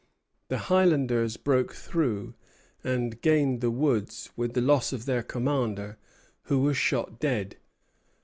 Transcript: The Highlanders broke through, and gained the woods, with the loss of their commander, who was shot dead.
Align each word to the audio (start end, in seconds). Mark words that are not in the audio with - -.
The 0.47 0.57
Highlanders 0.57 1.37
broke 1.37 1.75
through, 1.75 2.33
and 2.83 3.21
gained 3.21 3.61
the 3.61 3.69
woods, 3.69 4.31
with 4.35 4.55
the 4.55 4.59
loss 4.61 4.91
of 4.93 5.05
their 5.05 5.21
commander, 5.21 5.99
who 6.45 6.57
was 6.61 6.75
shot 6.75 7.19
dead. 7.19 7.57